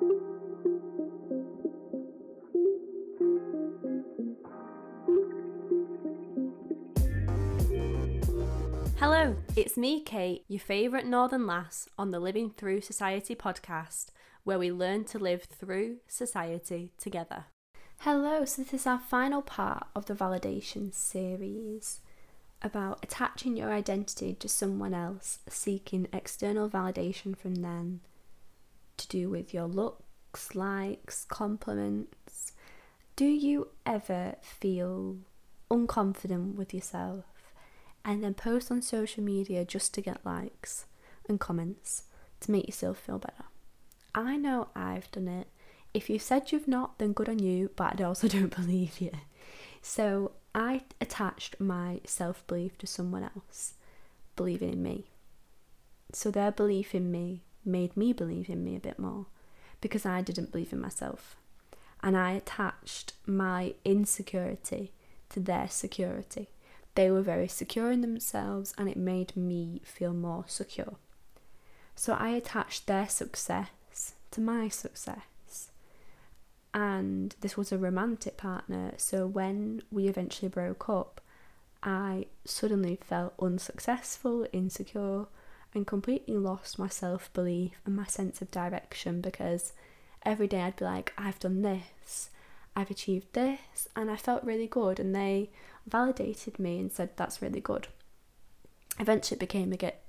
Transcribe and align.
Hello, 0.00 0.10
it's 9.56 9.76
me, 9.76 10.00
Kate, 10.00 10.44
your 10.46 10.60
favourite 10.60 11.04
Northern 11.04 11.48
lass 11.48 11.88
on 11.98 12.12
the 12.12 12.20
Living 12.20 12.50
Through 12.50 12.82
Society 12.82 13.34
podcast, 13.34 14.10
where 14.44 14.58
we 14.58 14.70
learn 14.70 15.04
to 15.06 15.18
live 15.18 15.42
through 15.42 15.96
society 16.06 16.92
together. 16.96 17.46
Hello, 17.98 18.44
so 18.44 18.62
this 18.62 18.74
is 18.74 18.86
our 18.86 19.00
final 19.00 19.42
part 19.42 19.88
of 19.96 20.06
the 20.06 20.14
validation 20.14 20.94
series 20.94 21.98
about 22.62 23.00
attaching 23.02 23.56
your 23.56 23.72
identity 23.72 24.34
to 24.34 24.48
someone 24.48 24.94
else, 24.94 25.40
seeking 25.48 26.06
external 26.12 26.70
validation 26.70 27.36
from 27.36 27.56
them 27.56 28.02
to 28.98 29.08
do 29.08 29.30
with 29.30 29.54
your 29.54 29.66
looks, 29.66 30.54
likes, 30.54 31.24
compliments. 31.24 32.52
Do 33.16 33.24
you 33.24 33.68
ever 33.86 34.36
feel 34.42 35.18
unconfident 35.70 36.54
with 36.54 36.72
yourself 36.72 37.24
and 38.04 38.22
then 38.22 38.34
post 38.34 38.70
on 38.70 38.82
social 38.82 39.22
media 39.24 39.64
just 39.64 39.92
to 39.94 40.00
get 40.00 40.24
likes 40.24 40.86
and 41.28 41.40
comments 41.40 42.04
to 42.40 42.50
make 42.50 42.66
yourself 42.66 42.98
feel 42.98 43.18
better? 43.18 43.44
I 44.14 44.36
know 44.36 44.68
I've 44.74 45.10
done 45.10 45.28
it. 45.28 45.48
If 45.94 46.10
you 46.10 46.18
said 46.18 46.52
you've 46.52 46.68
not, 46.68 46.98
then 46.98 47.12
good 47.12 47.28
on 47.28 47.38
you, 47.38 47.70
but 47.76 48.00
I 48.00 48.04
also 48.04 48.28
don't 48.36 48.54
believe 48.54 49.00
you. 49.00 49.12
So 49.82 50.32
I 50.54 50.82
attached 51.00 51.60
my 51.60 52.00
self 52.04 52.46
belief 52.46 52.78
to 52.78 52.86
someone 52.86 53.24
else 53.24 53.74
believing 54.36 54.72
in 54.72 54.82
me. 54.82 55.06
So 56.12 56.30
their 56.30 56.50
belief 56.50 56.94
in 56.94 57.10
me 57.10 57.42
made 57.64 57.96
me 57.96 58.12
believe 58.12 58.48
in 58.48 58.64
me 58.64 58.76
a 58.76 58.80
bit 58.80 58.98
more 58.98 59.26
because 59.80 60.06
I 60.06 60.22
didn't 60.22 60.52
believe 60.52 60.72
in 60.72 60.80
myself. 60.80 61.36
And 62.02 62.16
I 62.16 62.32
attached 62.32 63.14
my 63.26 63.74
insecurity 63.84 64.92
to 65.30 65.40
their 65.40 65.68
security. 65.68 66.48
They 66.94 67.10
were 67.10 67.22
very 67.22 67.48
secure 67.48 67.90
in 67.90 68.00
themselves 68.00 68.74
and 68.78 68.88
it 68.88 68.96
made 68.96 69.36
me 69.36 69.80
feel 69.84 70.12
more 70.12 70.44
secure. 70.46 70.96
So 71.94 72.14
I 72.14 72.30
attached 72.30 72.86
their 72.86 73.08
success 73.08 74.14
to 74.30 74.40
my 74.40 74.68
success 74.68 75.70
and 76.74 77.34
this 77.40 77.56
was 77.56 77.72
a 77.72 77.78
romantic 77.78 78.36
partner. 78.36 78.92
So 78.96 79.26
when 79.26 79.82
we 79.90 80.06
eventually 80.06 80.48
broke 80.48 80.88
up, 80.88 81.20
I 81.82 82.26
suddenly 82.44 82.96
felt 82.96 83.34
unsuccessful, 83.40 84.46
insecure, 84.52 85.26
and 85.74 85.86
completely 85.86 86.36
lost 86.36 86.78
my 86.78 86.88
self 86.88 87.32
belief 87.32 87.72
and 87.84 87.96
my 87.96 88.06
sense 88.06 88.40
of 88.40 88.50
direction 88.50 89.20
because 89.20 89.72
every 90.24 90.46
day 90.46 90.62
I'd 90.62 90.76
be 90.76 90.84
like, 90.84 91.12
I've 91.16 91.38
done 91.38 91.62
this, 91.62 92.30
I've 92.74 92.90
achieved 92.90 93.32
this, 93.32 93.88
and 93.94 94.10
I 94.10 94.16
felt 94.16 94.44
really 94.44 94.66
good. 94.66 95.00
And 95.00 95.14
they 95.14 95.50
validated 95.86 96.58
me 96.58 96.78
and 96.78 96.92
said, 96.92 97.10
That's 97.16 97.42
really 97.42 97.60
good. 97.60 97.88
Eventually, 98.98 99.36
it 99.36 99.40
became 99.40 99.72
a 99.72 99.76
get, 99.76 100.02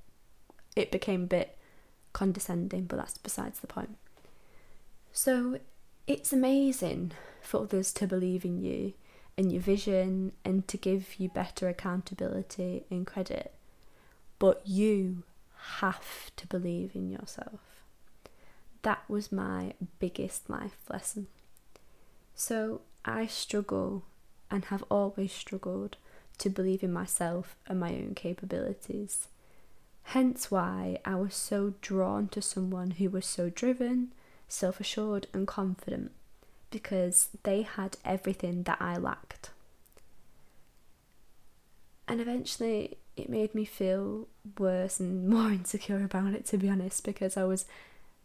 it 0.75 0.91
became 0.91 1.23
a 1.23 1.27
bit 1.27 1.57
condescending, 2.13 2.85
but 2.85 2.97
that's 2.97 3.17
besides 3.17 3.59
the 3.59 3.67
point. 3.67 3.97
So 5.11 5.59
it's 6.07 6.33
amazing 6.33 7.11
for 7.41 7.61
others 7.61 7.93
to 7.93 8.07
believe 8.07 8.45
in 8.45 8.61
you 8.61 8.93
and 9.37 9.51
your 9.51 9.61
vision 9.61 10.33
and 10.43 10.67
to 10.67 10.77
give 10.77 11.19
you 11.19 11.29
better 11.29 11.67
accountability 11.69 12.83
and 12.89 13.05
credit. 13.05 13.53
But 14.37 14.61
you 14.65 15.23
have 15.79 16.35
to 16.35 16.47
believe 16.47 16.91
in 16.95 17.09
yourself. 17.09 17.59
That 18.81 19.03
was 19.07 19.31
my 19.31 19.73
biggest 19.99 20.49
life 20.49 20.77
lesson. 20.89 21.27
So 22.35 22.81
I 23.03 23.27
struggle 23.27 24.03
and 24.49 24.65
have 24.65 24.83
always 24.89 25.31
struggled 25.31 25.97
to 26.37 26.49
believe 26.49 26.83
in 26.83 26.93
myself 26.93 27.55
and 27.67 27.79
my 27.79 27.89
own 27.89 28.13
capabilities. 28.15 29.27
Hence 30.03 30.49
why 30.49 30.99
I 31.05 31.15
was 31.15 31.35
so 31.35 31.73
drawn 31.81 32.29
to 32.29 32.41
someone 32.41 32.91
who 32.91 33.09
was 33.09 33.25
so 33.25 33.49
driven, 33.49 34.13
self 34.47 34.79
assured, 34.79 35.27
and 35.33 35.45
confident 35.45 36.11
because 36.71 37.29
they 37.43 37.63
had 37.63 37.97
everything 38.05 38.63
that 38.63 38.77
I 38.79 38.95
lacked. 38.97 39.49
And 42.07 42.21
eventually, 42.21 42.97
it 43.21 43.29
made 43.29 43.53
me 43.55 43.65
feel 43.65 44.27
worse 44.57 44.99
and 44.99 45.27
more 45.29 45.51
insecure 45.51 46.03
about 46.03 46.33
it, 46.33 46.45
to 46.47 46.57
be 46.57 46.69
honest, 46.69 47.03
because 47.03 47.37
I 47.37 47.43
was 47.43 47.65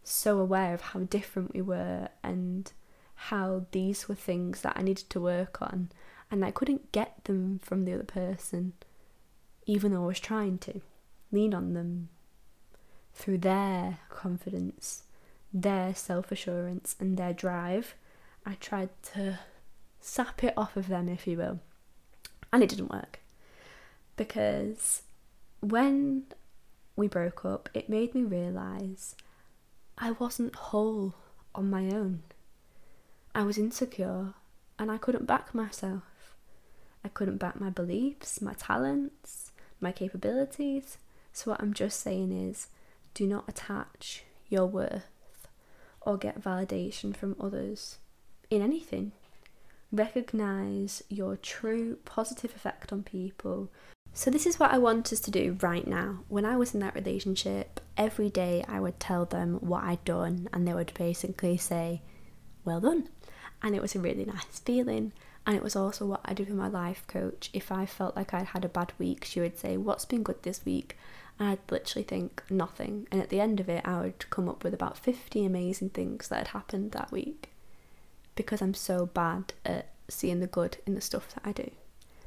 so 0.03 0.39
aware 0.39 0.73
of 0.73 0.81
how 0.81 1.01
different 1.01 1.53
we 1.53 1.61
were 1.61 2.09
and 2.23 2.71
how 3.15 3.65
these 3.71 4.07
were 4.07 4.15
things 4.15 4.61
that 4.61 4.77
I 4.77 4.81
needed 4.81 5.09
to 5.09 5.21
work 5.21 5.61
on, 5.61 5.89
and 6.29 6.43
I 6.43 6.51
couldn't 6.51 6.91
get 6.91 7.23
them 7.25 7.59
from 7.63 7.85
the 7.85 7.93
other 7.93 8.03
person, 8.03 8.73
even 9.65 9.93
though 9.93 10.03
I 10.03 10.07
was 10.07 10.19
trying 10.19 10.57
to 10.59 10.81
lean 11.31 11.53
on 11.53 11.73
them 11.73 12.09
through 13.13 13.39
their 13.39 13.99
confidence 14.09 15.03
their 15.55 15.95
self 15.95 16.31
assurance 16.31 16.95
and 16.99 17.17
their 17.17 17.33
drive. 17.33 17.95
I 18.45 18.55
tried 18.55 18.89
to 19.13 19.39
sap 19.99 20.43
it 20.43 20.53
off 20.57 20.75
of 20.75 20.87
them, 20.87 21.07
if 21.07 21.25
you 21.25 21.37
will, 21.37 21.59
and 22.51 22.61
it 22.61 22.69
didn't 22.69 22.91
work 22.91 23.19
because 24.15 25.03
when 25.59 26.23
we 26.95 27.07
broke 27.07 27.43
up, 27.45 27.69
it 27.73 27.89
made 27.89 28.13
me 28.15 28.23
realise 28.23 29.15
I 29.97 30.11
wasn't 30.11 30.55
whole 30.55 31.15
on 31.53 31.69
my 31.69 31.85
own. 31.85 32.23
I 33.33 33.43
was 33.43 33.57
insecure 33.57 34.33
and 34.77 34.91
I 34.91 34.97
couldn't 34.97 35.25
back 35.25 35.53
myself. 35.53 36.03
I 37.03 37.09
couldn't 37.09 37.37
back 37.37 37.59
my 37.59 37.69
beliefs, 37.69 38.41
my 38.41 38.53
talents, 38.53 39.51
my 39.79 39.91
capabilities. 39.91 40.97
So, 41.33 41.51
what 41.51 41.61
I'm 41.61 41.73
just 41.73 41.99
saying 41.99 42.31
is 42.31 42.67
do 43.13 43.27
not 43.27 43.47
attach 43.47 44.23
your 44.49 44.65
worth 44.65 45.47
or 46.01 46.17
get 46.17 46.41
validation 46.41 47.15
from 47.15 47.35
others 47.39 47.97
in 48.49 48.61
anything. 48.61 49.11
Recognize 49.91 51.03
your 51.09 51.35
true 51.37 51.97
positive 52.05 52.55
effect 52.55 52.91
on 52.91 53.03
people. 53.03 53.69
So, 54.17 54.31
this 54.31 54.45
is 54.45 54.57
what 54.57 54.71
I 54.71 54.77
want 54.77 55.11
us 55.11 55.19
to 55.19 55.29
do 55.29 55.57
right 55.61 55.85
now. 55.85 56.19
When 56.29 56.45
I 56.45 56.55
was 56.55 56.73
in 56.73 56.79
that 56.79 56.95
relationship, 56.95 57.81
every 57.97 58.29
day 58.29 58.63
I 58.65 58.79
would 58.79 58.97
tell 58.97 59.25
them 59.25 59.55
what 59.55 59.83
I'd 59.83 60.05
done, 60.05 60.47
and 60.53 60.65
they 60.65 60.73
would 60.73 60.93
basically 60.97 61.57
say, 61.57 62.01
Well 62.63 62.79
done. 62.79 63.09
And 63.61 63.75
it 63.75 63.81
was 63.81 63.93
a 63.93 63.99
really 63.99 64.23
nice 64.23 64.59
feeling. 64.63 65.11
And 65.45 65.57
it 65.57 65.61
was 65.61 65.75
also 65.75 66.05
what 66.05 66.21
I 66.23 66.33
do 66.33 66.45
with 66.45 66.53
my 66.53 66.69
life 66.69 67.05
coach. 67.07 67.49
If 67.51 67.73
I 67.73 67.85
felt 67.85 68.15
like 68.15 68.33
I'd 68.33 68.47
had 68.47 68.63
a 68.63 68.69
bad 68.69 68.93
week, 68.97 69.25
she 69.25 69.41
would 69.41 69.59
say, 69.59 69.75
What's 69.75 70.05
been 70.05 70.23
good 70.23 70.41
this 70.43 70.63
week? 70.63 70.97
and 71.37 71.49
I'd 71.49 71.69
literally 71.69 72.05
think 72.05 72.41
nothing. 72.49 73.09
And 73.11 73.21
at 73.21 73.27
the 73.27 73.41
end 73.41 73.59
of 73.59 73.67
it, 73.67 73.85
I 73.85 73.99
would 73.99 74.29
come 74.29 74.47
up 74.47 74.63
with 74.63 74.73
about 74.73 74.97
50 74.97 75.45
amazing 75.45 75.89
things 75.89 76.29
that 76.29 76.37
had 76.37 76.47
happened 76.47 76.93
that 76.93 77.11
week 77.11 77.49
because 78.35 78.61
I'm 78.61 78.75
so 78.75 79.07
bad 79.07 79.51
at 79.65 79.89
seeing 80.07 80.39
the 80.39 80.47
good 80.47 80.77
in 80.85 80.95
the 80.95 81.01
stuff 81.01 81.35
that 81.35 81.41
I 81.43 81.51
do 81.51 81.69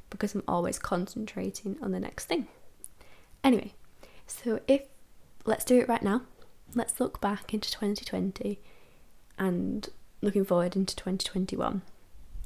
because 0.09 0.33
I'm 0.33 0.43
always 0.47 0.79
concentrating 0.79 1.77
on 1.81 1.91
the 1.91 1.99
next 1.99 2.25
thing. 2.25 2.47
Anyway, 3.43 3.73
so 4.27 4.59
if 4.67 4.83
let's 5.45 5.65
do 5.65 5.79
it 5.79 5.89
right 5.89 6.03
now, 6.03 6.23
let's 6.75 6.99
look 6.99 7.21
back 7.21 7.53
into 7.53 7.71
2020 7.71 8.59
and 9.37 9.89
looking 10.21 10.45
forward 10.45 10.75
into 10.75 10.95
2021. 10.95 11.81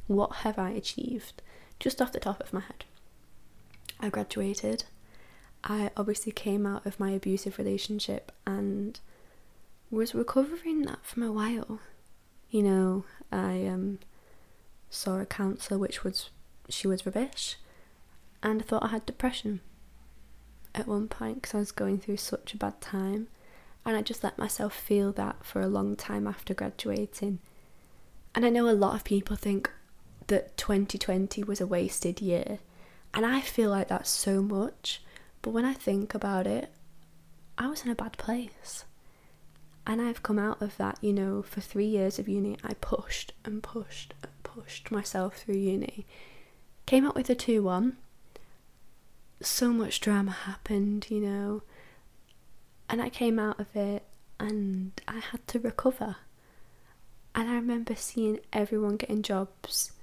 What 0.08 0.36
have 0.38 0.60
I 0.60 0.72
achieved 0.72 1.42
just 1.80 2.02
off 2.02 2.12
the 2.12 2.20
top 2.20 2.42
of 2.42 2.54
my 2.54 2.62
head? 2.62 2.86
I 4.00 4.10
graduated 4.10 4.86
I 5.64 5.92
obviously 5.96 6.32
came 6.34 6.66
out 6.66 6.86
of 6.86 7.00
my 7.00 7.12
abusive 7.12 7.58
relationship 7.58 8.32
and 8.46 9.00
was 9.90 10.14
recovering 10.14 10.82
that 10.84 11.06
from 11.06 11.24
a 11.24 11.32
while. 11.32 11.80
You 12.50 12.64
know, 12.64 13.06
I 13.32 13.66
um, 13.68 14.00
saw 14.90 15.20
a 15.20 15.26
counsellor, 15.26 15.78
which 15.78 16.04
was 16.04 16.30
she 16.70 16.88
was 16.88 17.06
rubbish, 17.06 17.58
and 18.42 18.62
I 18.62 18.66
thought 18.66 18.84
I 18.84 18.88
had 18.88 19.06
depression 19.06 19.62
at 20.76 20.88
one 20.88 21.08
point 21.08 21.36
because 21.36 21.56
I 21.56 21.60
was 21.60 21.72
going 21.72 22.00
through 22.00 22.18
such 22.18 22.54
a 22.54 22.58
bad 22.58 22.82
time, 22.82 23.28
and 23.86 23.96
I 23.96 24.02
just 24.02 24.24
let 24.24 24.38
myself 24.38 24.74
feel 24.74 25.12
that 25.14 25.46
for 25.46 25.62
a 25.62 25.68
long 25.68 25.96
time 25.96 26.28
after 26.28 26.54
graduating. 26.54 27.40
And 28.36 28.46
I 28.46 28.50
know 28.50 28.68
a 28.68 28.72
lot 28.72 28.96
of 28.96 29.04
people 29.04 29.36
think 29.36 29.70
that 30.28 30.58
2020 30.58 31.44
was 31.44 31.62
a 31.62 31.68
wasted 31.68 32.22
year, 32.22 32.60
and 33.14 33.26
I 33.26 33.42
feel 33.42 33.70
like 33.70 33.90
that 33.90 34.08
so 34.08 34.42
much 34.42 35.02
but 35.44 35.52
when 35.52 35.66
I 35.66 35.74
think 35.74 36.16
about 36.16 36.48
it, 36.48 36.72
I 37.58 37.68
was 37.68 37.84
in 37.84 37.92
a 37.92 37.96
bad 37.96 38.14
place. 38.14 38.86
And 39.86 40.02
I've 40.02 40.24
come 40.24 40.40
out 40.40 40.62
of 40.62 40.78
that, 40.78 40.98
you 41.02 41.12
know, 41.12 41.44
for 41.44 41.60
three 41.60 41.86
years 41.86 42.18
of 42.18 42.30
uni, 42.30 42.58
I 42.64 42.76
pushed 42.76 43.34
and 43.44 43.62
pushed 43.62 44.14
and 44.24 44.32
pushed 44.44 44.90
myself 44.90 45.36
through 45.36 45.56
uni. 45.58 46.06
Came 46.86 47.06
out 47.06 47.16
with 47.16 47.30
a 47.30 47.36
2 47.36 47.64
1. 47.64 47.98
So 49.42 49.74
much 49.74 50.00
drama 50.00 50.32
happened, 50.32 51.08
you 51.10 51.20
know. 51.20 51.64
And 52.90 53.02
I 53.02 53.10
came 53.10 53.40
out 53.40 53.60
of 53.60 53.76
it 53.76 54.04
and 54.40 54.92
I 55.08 55.20
had 55.20 55.48
to 55.48 55.60
recover. 55.60 56.18
And 57.36 57.50
I 57.50 57.56
remember 57.56 57.96
seeing 57.96 58.40
everyone 58.52 58.98
getting 58.98 59.24
jobs, 59.24 59.94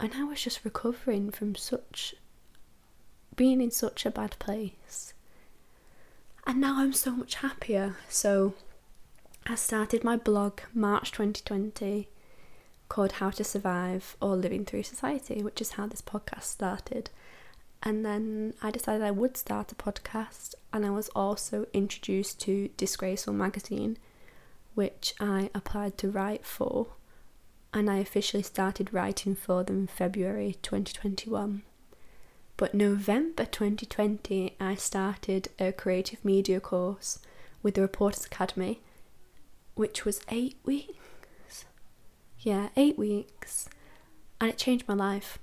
and 0.00 0.14
I 0.14 0.24
was 0.24 0.42
just 0.42 0.64
recovering 0.64 1.30
from 1.30 1.54
such 1.54 2.16
being 3.36 3.60
in 3.60 3.70
such 3.70 4.04
a 4.04 4.10
bad 4.10 4.36
place. 4.40 5.14
And 6.44 6.60
now 6.60 6.80
I'm 6.80 6.92
so 6.92 7.12
much 7.12 7.36
happier. 7.36 7.96
So 8.08 8.54
I 9.46 9.54
started 9.54 10.02
my 10.02 10.16
blog 10.16 10.60
March 10.74 11.12
2020 11.12 12.08
called 12.88 13.12
How 13.12 13.30
to 13.30 13.44
Survive 13.44 14.16
or 14.20 14.36
Living 14.36 14.64
Through 14.64 14.84
Society, 14.84 15.42
which 15.42 15.60
is 15.60 15.72
how 15.72 15.86
this 15.86 16.02
podcast 16.02 16.44
started. 16.44 17.10
And 17.82 18.04
then 18.04 18.54
I 18.62 18.70
decided 18.70 19.02
I 19.02 19.10
would 19.10 19.36
start 19.36 19.70
a 19.72 19.74
podcast, 19.74 20.54
and 20.72 20.84
I 20.84 20.90
was 20.90 21.08
also 21.10 21.66
introduced 21.72 22.40
to 22.42 22.70
Disgraceful 22.76 23.34
magazine, 23.34 23.98
which 24.74 25.14
I 25.20 25.50
applied 25.54 25.96
to 25.98 26.10
write 26.10 26.44
for, 26.44 26.88
and 27.72 27.90
I 27.90 27.98
officially 27.98 28.42
started 28.42 28.92
writing 28.92 29.34
for 29.34 29.62
them 29.62 29.80
in 29.80 29.86
February 29.86 30.56
2021. 30.62 31.62
But 32.56 32.74
November 32.74 33.44
2020, 33.44 34.56
I 34.58 34.74
started 34.74 35.48
a 35.60 35.70
creative 35.70 36.24
media 36.24 36.58
course 36.58 37.20
with 37.62 37.74
the 37.74 37.82
Reporters 37.82 38.24
Academy, 38.24 38.80
which 39.74 40.04
was 40.04 40.20
eight 40.28 40.56
weeks. 40.64 40.94
Yeah, 42.40 42.68
eight 42.76 42.98
weeks. 42.98 43.68
And 44.40 44.50
it 44.50 44.58
changed 44.58 44.86
my 44.86 44.94
life. 44.94 45.38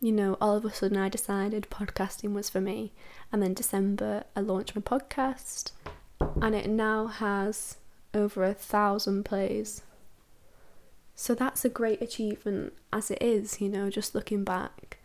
You 0.00 0.12
know, 0.12 0.36
all 0.40 0.56
of 0.56 0.64
a 0.64 0.72
sudden 0.72 0.96
I 0.96 1.08
decided 1.08 1.68
podcasting 1.70 2.32
was 2.32 2.50
for 2.50 2.60
me. 2.60 2.92
And 3.32 3.42
then 3.42 3.54
December, 3.54 4.24
I 4.34 4.40
launched 4.40 4.74
my 4.74 4.82
podcast, 4.82 5.72
and 6.40 6.54
it 6.54 6.68
now 6.68 7.06
has 7.06 7.76
over 8.14 8.44
a 8.44 8.54
thousand 8.54 9.24
plays. 9.24 9.82
So 11.14 11.34
that's 11.34 11.64
a 11.64 11.68
great 11.68 12.00
achievement 12.00 12.72
as 12.92 13.10
it 13.10 13.22
is, 13.22 13.60
you 13.60 13.68
know, 13.68 13.90
just 13.90 14.14
looking 14.14 14.42
back 14.42 14.98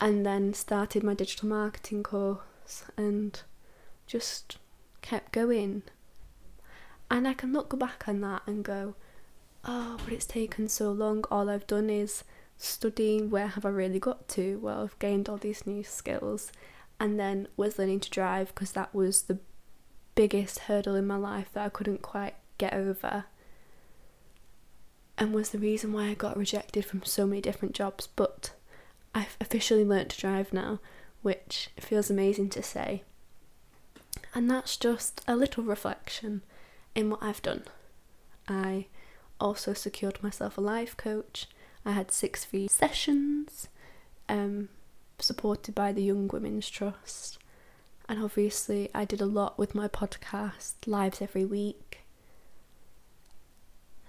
and 0.00 0.24
then 0.24 0.54
started 0.54 1.02
my 1.02 1.14
digital 1.14 1.48
marketing 1.48 2.02
course 2.02 2.84
and 2.96 3.40
just 4.06 4.58
kept 5.02 5.32
going. 5.32 5.82
And 7.10 7.26
I 7.26 7.34
can 7.34 7.52
look 7.52 7.76
back 7.78 8.04
on 8.06 8.20
that 8.20 8.42
and 8.46 8.64
go, 8.64 8.94
oh, 9.66 9.96
but 10.02 10.12
it's 10.12 10.26
taken 10.26 10.68
so 10.68 10.90
long. 10.90 11.24
All 11.30 11.50
I've 11.50 11.66
done 11.66 11.90
is 11.90 12.24
studying. 12.56 13.30
Where 13.30 13.48
have 13.48 13.64
I 13.64 13.70
really 13.70 13.98
got 13.98 14.28
to? 14.28 14.58
Well, 14.58 14.84
I've 14.84 14.98
gained 14.98 15.28
all 15.28 15.36
these 15.36 15.66
new 15.66 15.82
skills 15.82 16.52
and 16.98 17.20
then 17.20 17.48
was 17.56 17.78
learning 17.78 18.00
to 18.00 18.10
drive 18.10 18.48
because 18.48 18.72
that 18.72 18.94
was 18.94 19.22
the 19.22 19.38
biggest 20.14 20.60
hurdle 20.60 20.94
in 20.94 21.06
my 21.06 21.16
life 21.16 21.50
that 21.52 21.66
I 21.66 21.68
couldn't 21.68 22.02
quite 22.02 22.34
get 22.58 22.72
over. 22.72 23.24
And 25.18 25.32
was 25.32 25.50
the 25.50 25.58
reason 25.58 25.92
why 25.92 26.08
I 26.08 26.14
got 26.14 26.36
rejected 26.36 26.84
from 26.84 27.02
so 27.04 27.26
many 27.26 27.40
different 27.40 27.74
jobs. 27.74 28.06
But 28.06 28.52
I've 29.14 29.36
officially 29.40 29.84
learnt 29.84 30.10
to 30.10 30.20
drive 30.20 30.52
now, 30.52 30.80
which 31.22 31.70
feels 31.80 32.10
amazing 32.10 32.50
to 32.50 32.62
say. 32.62 33.02
And 34.34 34.50
that's 34.50 34.76
just 34.76 35.22
a 35.26 35.36
little 35.36 35.64
reflection 35.64 36.42
in 36.94 37.10
what 37.10 37.22
I've 37.22 37.42
done. 37.42 37.64
I 38.48 38.86
also 39.40 39.74
secured 39.74 40.22
myself 40.22 40.56
a 40.56 40.60
life 40.60 40.96
coach. 40.96 41.46
I 41.84 41.92
had 41.92 42.10
six 42.10 42.44
free 42.44 42.68
sessions, 42.68 43.68
um, 44.28 44.68
supported 45.18 45.74
by 45.74 45.92
the 45.92 46.02
Young 46.02 46.28
Women's 46.28 46.68
Trust. 46.68 47.38
And 48.08 48.22
obviously, 48.22 48.88
I 48.94 49.04
did 49.04 49.20
a 49.20 49.26
lot 49.26 49.58
with 49.58 49.74
my 49.74 49.88
podcast, 49.88 50.74
lives 50.86 51.20
every 51.20 51.44
week. 51.44 52.00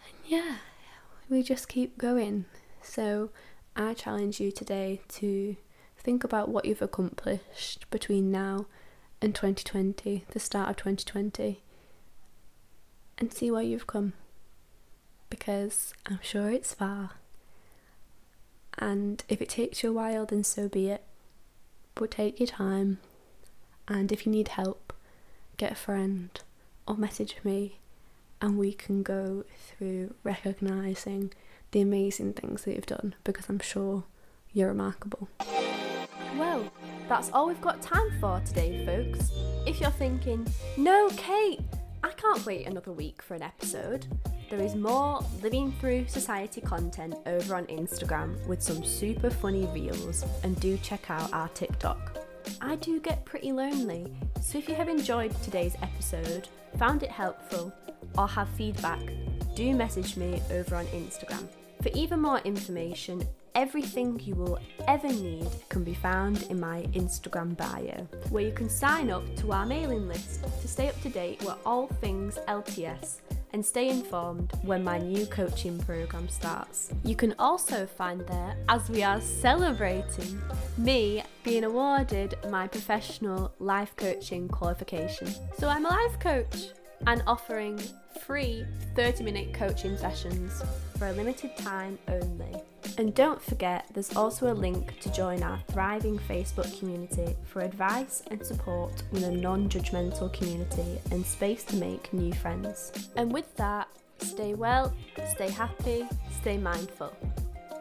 And 0.06 0.15
yeah, 0.25 0.57
we 1.30 1.44
just 1.44 1.68
keep 1.68 1.97
going. 1.97 2.45
So, 2.81 3.31
I 3.75 3.94
challenge 3.94 4.39
you 4.39 4.51
today 4.51 5.01
to 5.09 5.56
think 5.97 6.23
about 6.23 6.50
what 6.50 6.65
you've 6.65 6.81
accomplished 6.81 7.89
between 7.91 8.31
now 8.31 8.65
and 9.21 9.35
2020, 9.35 10.25
the 10.30 10.39
start 10.39 10.69
of 10.69 10.77
2020, 10.77 11.62
and 13.18 13.33
see 13.33 13.51
where 13.51 13.63
you've 13.63 13.88
come. 13.88 14.13
Because 15.29 15.94
I'm 16.06 16.19
sure 16.21 16.50
it's 16.50 16.74
far. 16.74 17.12
And 18.77 19.24
if 19.27 19.41
it 19.41 19.50
takes 19.50 19.83
you 19.83 19.89
a 19.89 19.94
while, 19.94 20.25
then 20.25 20.44
so 20.44 20.69
be 20.69 20.89
it. 20.89 21.03
But 21.95 22.12
take 22.12 22.39
your 22.39 22.47
time. 22.47 23.00
And 23.88 24.12
if 24.12 24.25
you 24.25 24.31
need 24.31 24.50
help, 24.50 24.94
get 25.57 25.71
a 25.71 25.75
friend 25.75 26.29
or 26.88 26.95
message 26.95 27.38
me, 27.44 27.79
and 28.41 28.57
we 28.57 28.74
can 28.74 29.03
go 29.03 29.44
through 29.57 30.13
recognizing 30.24 31.33
the 31.71 31.81
amazing 31.81 32.33
things 32.33 32.63
that 32.63 32.75
you've 32.75 32.85
done 32.85 33.15
because 33.23 33.50
I'm 33.50 33.59
sure 33.59 34.03
you're 34.53 34.69
remarkable. 34.69 35.27
Well, 36.38 36.71
that's 37.09 37.31
all 37.31 37.47
we've 37.47 37.62
got 37.62 37.81
time 37.81 38.12
for 38.19 38.39
today, 38.45 38.85
folks. 38.85 39.31
If 39.65 39.81
you're 39.81 39.91
thinking, 39.91 40.47
no, 40.77 41.09
Kate, 41.18 41.59
I 42.03 42.12
can't 42.12 42.45
wait 42.45 42.68
another 42.68 42.91
week 42.91 43.21
for 43.21 43.33
an 43.33 43.41
episode, 43.41 44.07
there 44.49 44.61
is 44.61 44.75
more 44.75 45.23
Living 45.41 45.73
Through 45.73 46.07
Society 46.07 46.61
content 46.61 47.15
over 47.25 47.55
on 47.55 47.65
Instagram 47.65 48.45
with 48.47 48.61
some 48.61 48.83
super 48.83 49.29
funny 49.29 49.65
reels, 49.73 50.25
and 50.44 50.59
do 50.59 50.77
check 50.77 51.09
out 51.09 51.33
our 51.33 51.49
TikTok. 51.49 52.17
I 52.61 52.75
do 52.77 52.99
get 52.99 53.25
pretty 53.25 53.51
lonely, 53.51 54.13
so 54.41 54.57
if 54.57 54.69
you 54.69 54.75
have 54.75 54.88
enjoyed 54.88 55.35
today's 55.44 55.75
episode, 55.81 56.47
found 56.77 57.03
it 57.03 57.11
helpful, 57.11 57.73
or 58.17 58.27
have 58.27 58.47
feedback, 58.49 59.01
do 59.55 59.75
message 59.75 60.15
me 60.15 60.41
over 60.51 60.75
on 60.75 60.85
Instagram. 60.88 61.47
For 61.81 61.89
even 61.89 62.21
more 62.21 62.39
information, 62.39 63.21
everything 63.53 64.19
you 64.23 64.35
will 64.35 64.59
ever 64.88 65.09
need 65.09 65.49
can 65.67 65.83
be 65.83 65.94
found 65.94 66.44
in 66.44 66.59
my 66.59 66.83
Instagram 66.94 67.57
bio, 67.57 68.07
where 68.29 68.44
you 68.44 68.53
can 68.53 68.69
sign 68.69 69.09
up 69.09 69.23
to 69.38 69.51
our 69.51 69.65
mailing 69.65 70.07
list 70.07 70.44
to 70.61 70.67
stay 70.67 70.88
up 70.88 71.01
to 71.01 71.09
date 71.09 71.39
with 71.41 71.55
all 71.65 71.88
things 71.88 72.39
LTS 72.47 73.17
and 73.57 73.65
stay 73.65 73.89
informed 73.89 74.51
when 74.62 74.83
my 74.83 75.00
new 75.00 75.25
coaching 75.25 75.80
program 75.80 76.30
starts. 76.30 76.92
You 77.04 77.15
can 77.15 77.33
also 77.39 77.88
find 77.88 78.21
there, 78.27 78.56
as 78.69 78.88
we 78.88 79.01
are 79.01 79.19
celebrating 79.19 80.39
me 80.77 81.24
being 81.44 81.63
awarded 81.63 82.36
my 82.51 82.68
professional 82.68 83.51
life 83.57 83.95
coaching 83.95 84.48
qualification. 84.48 85.27
So 85.57 85.69
I'm 85.69 85.88
a 85.88 85.89
life 85.89 86.19
coach 86.19 86.68
and 87.07 87.24
offering 87.25 87.81
free 88.27 88.63
30 88.95 89.24
minute 89.24 89.56
coaching 89.56 89.98
sessions 89.98 90.62
for 90.99 91.07
a 91.07 91.14
limited 91.14 91.57
time 91.57 91.97
only. 92.07 92.61
And 92.97 93.13
don't 93.13 93.39
forget, 93.39 93.85
there's 93.94 94.16
also 94.16 94.51
a 94.51 94.56
link 94.56 94.99
to 95.01 95.11
join 95.11 95.44
our 95.44 95.59
thriving 95.69 96.18
Facebook 96.18 96.77
community 96.80 97.35
for 97.45 97.61
advice 97.61 98.23
and 98.31 98.44
support 98.44 99.04
in 99.13 99.23
a 99.23 99.31
non 99.31 99.69
judgmental 99.69 100.33
community 100.33 100.99
and 101.11 101.23
space 101.23 101.63
to 101.66 101.75
make 101.75 102.11
new 102.11 102.33
friends. 102.33 103.09
And 103.16 103.31
with 103.31 103.56
that, 103.57 103.87
stay 104.18 104.56
well, 104.56 104.92
stay 105.30 105.49
happy, 105.49 106.07
stay 106.42 106.57
mindful. 106.57 107.16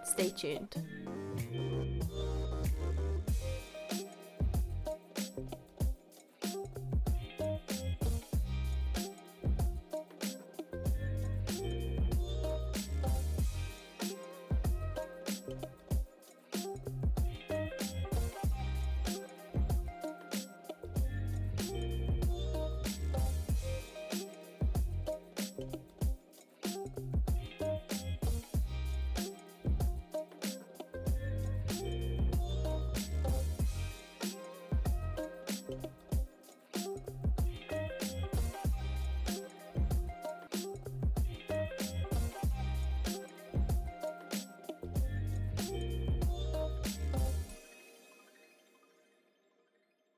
Stay 0.04 0.28
tuned. 0.28 0.76